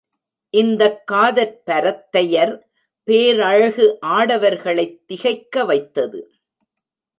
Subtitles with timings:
[0.49, 2.59] இந்தக் காதற்பரத்தையர்
[3.03, 3.97] பேரழகு
[4.01, 6.31] ஆடவர்களைத் திகைக்க வைத்தது.